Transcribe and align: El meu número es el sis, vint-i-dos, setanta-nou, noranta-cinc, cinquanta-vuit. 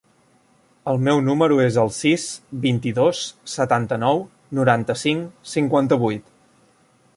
El 0.91 0.95
meu 1.07 1.19
número 1.25 1.57
es 1.65 1.77
el 1.81 1.91
sis, 1.97 2.25
vint-i-dos, 2.63 3.21
setanta-nou, 3.57 4.25
noranta-cinc, 4.61 5.31
cinquanta-vuit. 5.55 6.37